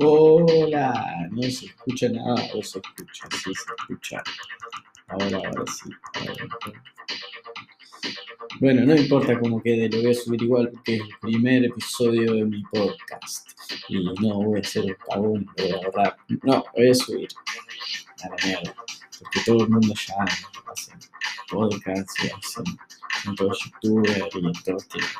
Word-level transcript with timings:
Hola, 0.00 1.28
no 1.32 1.42
se 1.42 1.66
escucha 1.66 2.08
nada 2.08 2.34
o 2.54 2.62
se 2.62 2.78
escucha, 2.78 3.28
sí 3.32 3.52
se 3.52 3.72
escucha. 3.76 4.22
Ahora, 5.08 5.38
ahora 5.38 5.64
sí. 5.66 5.90
Bueno, 8.60 8.84
no 8.84 8.94
importa 8.94 9.38
cómo 9.40 9.62
quede, 9.62 9.88
lo 9.88 10.02
voy 10.02 10.12
a 10.12 10.14
subir 10.14 10.42
igual 10.42 10.70
porque 10.72 10.96
es 10.96 11.00
el 11.00 11.18
primer 11.20 11.64
episodio 11.64 12.32
de 12.34 12.44
mi 12.44 12.62
podcast. 12.62 13.50
Y 13.88 14.04
no 14.04 14.42
voy 14.42 14.58
a 14.58 14.60
hacer 14.60 14.84
un 14.84 14.94
cagón, 14.94 15.50
voy 15.56 15.70
a 15.70 15.74
ahorrar. 15.74 16.16
No, 16.42 16.64
voy 16.76 16.90
a 16.90 16.94
subir. 16.94 17.28
A 18.22 18.28
la 18.28 18.36
mierda. 18.44 18.74
Porque 19.18 19.40
todo 19.44 19.64
el 19.64 19.70
mundo 19.70 19.94
ya 19.94 20.14
hace 20.66 20.92
podcast 21.50 22.24
y 22.24 22.28
hacen 22.28 22.64
en 23.26 23.34
todos 23.34 23.58
youtubers 23.64 24.34
y 24.34 24.62
todos 24.64 24.88
tienen 24.88 25.10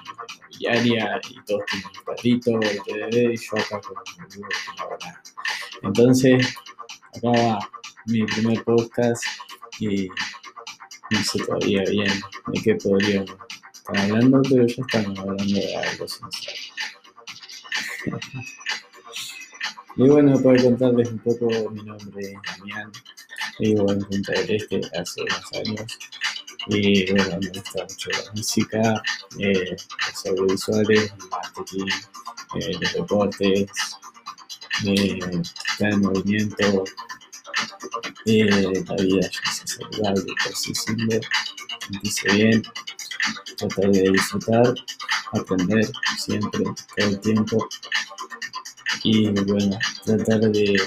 diaria 0.59 1.21
y 1.29 1.43
todos 1.45 1.63
tienen 1.67 1.89
un 1.89 2.05
perrito, 2.05 2.51
el 2.61 2.83
TDD 2.83 3.33
y 3.33 3.37
yo 3.37 3.57
acá 3.59 3.81
con 3.81 3.97
nada. 5.01 5.23
Entonces, 5.83 6.55
acá 7.15 7.31
va 7.31 7.71
mi 8.07 8.25
primer 8.25 8.63
podcast 8.65 9.23
y 9.81 10.09
no 11.11 11.23
sé 11.25 11.39
todavía 11.45 11.83
bien 11.91 12.13
de 12.47 12.63
qué 12.63 12.75
podríamos 12.77 13.31
estar 13.73 13.97
hablando, 13.97 14.43
pero 14.49 14.67
ya 14.67 14.83
estamos 14.87 15.19
hablando 15.19 15.45
de 15.45 15.77
algo 15.77 16.09
sincero. 16.09 16.57
y 19.97 20.09
bueno, 20.09 20.41
para 20.43 20.63
contarles 20.63 21.11
un 21.11 21.19
poco, 21.19 21.71
mi 21.71 21.83
nombre 21.83 22.33
es 22.33 22.39
Damián, 22.59 22.93
vivo 23.59 23.93
en 23.93 24.01
Punta 24.01 24.33
del 24.33 24.51
Este 24.51 24.81
hace 24.97 25.23
unos 25.23 25.53
años 25.53 25.99
y 26.69 27.11
bueno, 27.13 27.39
me 27.41 27.49
gusta 27.49 27.85
mucho 27.89 28.11
la 28.11 28.33
música, 28.35 29.03
eh, 29.39 29.77
los 30.07 30.27
audiovisuales, 30.27 31.13
el 31.13 31.29
marketing, 31.31 31.87
eh, 32.55 32.79
los 32.81 32.93
deportes, 32.93 33.71
eh, 34.85 35.19
en 35.81 36.01
movimiento, 36.01 36.85
eh, 38.27 38.85
la 38.87 38.95
vida 38.97 39.31
saludable, 39.65 40.35
siendo, 40.55 41.21
sentirse 41.81 42.33
bien, 42.33 42.63
tratar 43.57 43.91
de 43.91 44.11
disfrutar, 44.11 44.75
aprender 45.33 45.91
siempre, 46.19 46.65
todo 46.65 46.75
el 46.97 47.21
tiempo. 47.21 47.69
Y 49.05 49.29
bueno, 49.31 49.79
tratar 50.05 50.41
de 50.41 50.81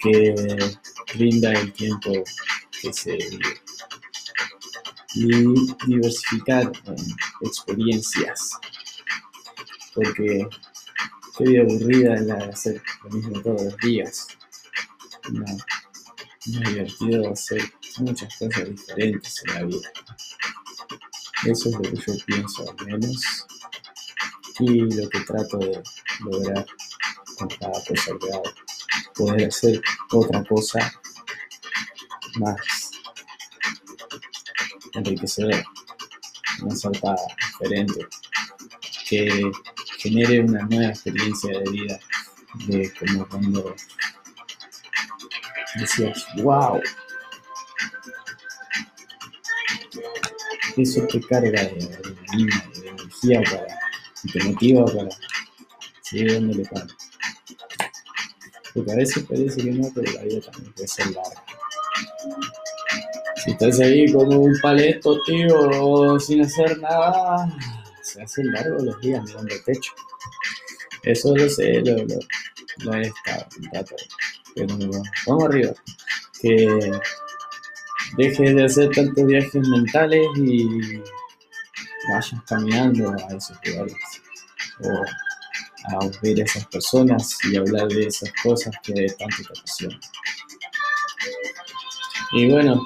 que 0.00 0.76
rinda 1.14 1.52
el 1.52 1.72
tiempo 1.72 2.10
que 2.80 2.92
se 2.92 3.18
y 5.14 5.26
diversificar 5.86 6.72
experiencias. 7.40 8.52
Porque 9.94 10.48
qué 11.36 11.44
vida 11.44 11.62
aburrida 11.62 12.16
la 12.22 12.36
de 12.36 12.44
hacer 12.44 12.82
lo 13.04 13.10
mismo 13.10 13.40
todos 13.42 13.62
los 13.62 13.76
días. 13.78 14.28
No, 15.30 15.44
es 15.44 16.60
divertido 16.60 17.32
hacer 17.32 17.62
muchas 17.98 18.36
cosas 18.36 18.68
diferentes 18.68 19.42
en 19.46 19.54
la 19.54 19.62
vida. 19.64 19.90
Eso 21.44 21.68
es 21.68 21.74
lo 21.74 21.82
que 21.82 21.96
yo 21.96 22.24
pienso 22.26 22.70
al 22.70 22.86
menos 22.86 23.46
y 24.58 24.80
lo 24.94 25.08
que 25.08 25.20
trato 25.20 25.58
de 25.58 25.82
lograr 26.20 26.66
con 27.36 27.48
cada 27.48 27.84
cosa 27.84 28.12
que 28.20 28.32
hago. 28.32 28.42
Poder 29.14 29.48
hacer 29.48 29.82
otra 30.12 30.42
cosa 30.44 30.92
más 32.36 32.81
enriquecedor, 34.94 35.64
una 36.62 36.76
salta 36.76 37.16
diferente, 37.58 38.06
que 39.08 39.50
genere 39.98 40.40
una 40.40 40.62
nueva 40.62 40.90
experiencia 40.90 41.58
de 41.58 41.70
vida, 41.70 42.00
de 42.66 42.92
como 42.94 43.28
cuando 43.28 43.74
decías, 45.76 46.26
wow, 46.42 46.80
eso 50.76 51.06
te 51.06 51.20
carga 51.20 51.64
de, 51.64 51.74
de, 51.74 52.88
energía 52.88 53.42
para, 53.42 53.66
y 54.24 54.32
te 54.32 54.44
motiva 54.44 54.86
para 54.86 55.08
seguir 56.02 56.32
dándole 56.32 56.64
pan. 56.64 56.88
Porque 58.74 58.92
a 58.92 58.96
veces 58.96 59.24
parece 59.24 59.62
que 59.62 59.70
no, 59.70 59.90
pero 59.94 60.12
la 60.12 60.22
vida 60.22 60.40
también 60.40 60.72
puede 60.72 60.88
ser 60.88 61.10
larga. 61.10 61.44
Si 63.42 63.50
estás 63.50 63.80
ahí 63.80 64.12
como 64.12 64.38
un 64.38 64.56
paleto, 64.60 65.20
tío, 65.24 66.18
sin 66.20 66.42
hacer 66.42 66.78
nada, 66.78 67.48
se 68.00 68.22
hacen 68.22 68.52
largos 68.52 68.84
los 68.84 69.00
días 69.00 69.24
mirando 69.24 69.52
el 69.52 69.64
techo. 69.64 69.92
Eso 71.02 71.34
lo 71.36 71.48
sé, 71.48 71.80
lo, 71.80 71.96
lo, 71.96 72.20
lo 72.84 72.94
he 72.94 73.02
estado 73.02 73.46
un. 73.72 73.96
Pero 74.54 74.76
vamos 75.26 75.44
arriba. 75.44 75.72
Que 76.40 76.92
dejes 78.16 78.54
de 78.54 78.64
hacer 78.64 78.90
tantos 78.90 79.26
viajes 79.26 79.68
mentales 79.68 80.26
y 80.36 80.98
vayas 82.12 82.40
caminando 82.46 83.10
a 83.10 83.34
esos 83.34 83.56
lugares. 83.64 83.96
O 84.84 84.88
a 85.88 86.10
ver 86.22 86.40
a 86.40 86.44
esas 86.44 86.66
personas 86.66 87.38
y 87.44 87.56
hablar 87.56 87.88
de 87.88 88.06
esas 88.06 88.32
cosas 88.40 88.72
que 88.84 88.92
tanto 89.18 89.36
te 89.36 89.58
apasionan. 89.58 90.00
Y 92.34 92.50
bueno, 92.50 92.82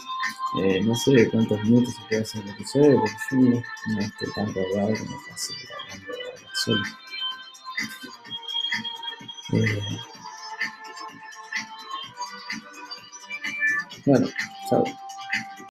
eh, 0.63 0.81
no 0.83 0.95
sé 0.95 1.29
cuántos 1.31 1.63
minutos 1.65 1.95
se 1.95 2.03
puede 2.09 2.23
hacer 2.23 2.43
el 2.43 2.51
episodio, 2.51 3.01
porque 3.01 3.17
yo 3.31 3.37
no, 3.37 3.63
no 3.95 4.01
estoy 4.01 4.29
tan 4.35 4.55
robado 4.55 4.95
como 4.99 5.21
seguir 5.37 5.69
hablando 5.83 6.13
solo. 6.55 6.83
Eh, 9.53 9.83
bueno, 14.05 14.29
chao. 14.69 14.85